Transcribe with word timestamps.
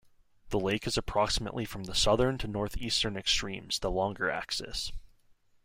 The 0.49 0.59
lake 0.59 0.87
is 0.87 0.97
approximately 0.97 1.63
from 1.63 1.83
the 1.83 1.93
southern 1.93 2.39
to 2.39 2.47
the 2.47 2.51
north-eastern 2.53 3.15
extremes, 3.15 3.77
the 3.77 3.91
longer 3.91 4.31
axis. 4.31 4.91